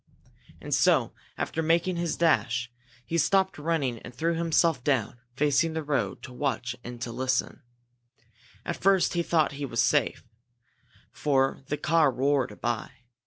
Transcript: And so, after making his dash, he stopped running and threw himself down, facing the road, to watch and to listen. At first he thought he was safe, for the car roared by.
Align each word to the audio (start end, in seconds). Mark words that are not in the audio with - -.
And 0.59 0.73
so, 0.73 1.13
after 1.37 1.61
making 1.61 1.97
his 1.97 2.17
dash, 2.17 2.71
he 3.05 3.19
stopped 3.19 3.59
running 3.59 3.99
and 3.99 4.11
threw 4.11 4.33
himself 4.33 4.83
down, 4.83 5.19
facing 5.35 5.73
the 5.73 5.83
road, 5.83 6.23
to 6.23 6.33
watch 6.33 6.75
and 6.83 6.99
to 7.03 7.11
listen. 7.11 7.61
At 8.65 8.81
first 8.81 9.13
he 9.13 9.21
thought 9.21 9.51
he 9.51 9.63
was 9.67 9.79
safe, 9.79 10.23
for 11.11 11.61
the 11.67 11.77
car 11.77 12.09
roared 12.11 12.59
by. 12.61 12.89